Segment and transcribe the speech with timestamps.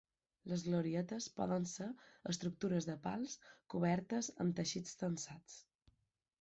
[0.51, 1.89] Les glorietes poden ser
[2.33, 3.37] estructures de pals
[3.77, 5.63] cobertes amb teixits tensats.